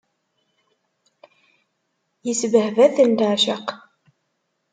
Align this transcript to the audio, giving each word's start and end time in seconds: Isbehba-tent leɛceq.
Isbehba-tent 2.31 3.19
leɛceq. 3.23 3.67